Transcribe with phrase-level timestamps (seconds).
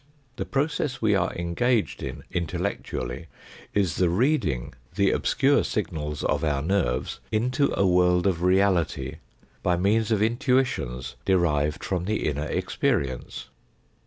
[0.37, 3.27] The process we are engaged in intellectually
[3.75, 9.17] is the reading the obscure signals of our nerves into a world of reality,
[9.61, 13.49] by means of intuitions derived from the inner experience.